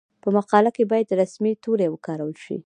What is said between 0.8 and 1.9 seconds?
باید رسمي توري